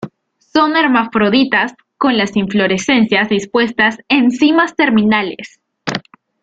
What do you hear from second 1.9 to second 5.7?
con las inflorescencias dispuestas en cimas terminales.